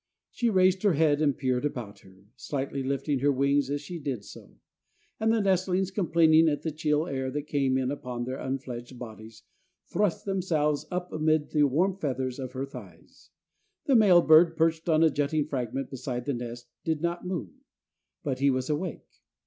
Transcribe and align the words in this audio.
She 0.31 0.49
raised 0.49 0.81
her 0.81 0.93
head 0.93 1.21
and 1.21 1.37
peered 1.37 1.63
about 1.63 1.99
her, 1.99 2.25
slightly 2.35 2.81
lifting 2.81 3.19
her 3.19 3.31
wings 3.31 3.69
as 3.69 3.81
she 3.81 3.99
did 3.99 4.25
so; 4.25 4.57
and 5.19 5.31
the 5.31 5.41
nestlings, 5.41 5.91
complaining 5.91 6.49
at 6.49 6.63
the 6.63 6.71
chill 6.71 7.05
air 7.05 7.29
that 7.29 7.43
came 7.45 7.77
in 7.77 7.91
upon 7.91 8.23
their 8.23 8.39
unfledged 8.39 8.97
bodies, 8.97 9.43
thrust 9.93 10.25
themselves 10.25 10.87
up 10.89 11.13
amid 11.13 11.51
the 11.51 11.65
warm 11.65 11.99
feathers 11.99 12.39
of 12.39 12.53
her 12.53 12.65
thighs. 12.65 13.29
The 13.85 13.93
male 13.95 14.23
bird, 14.23 14.57
perched 14.57 14.89
on 14.89 15.03
a 15.03 15.11
jutting 15.11 15.45
fragment 15.45 15.91
beside 15.91 16.25
the 16.25 16.33
nest, 16.33 16.67
did 16.83 17.01
not 17.01 17.23
move. 17.27 17.51
But 18.23 18.39
he 18.39 18.49
was 18.49 18.71
awake. 18.71 19.05